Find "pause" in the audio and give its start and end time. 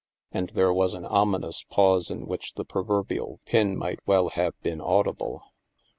1.69-2.09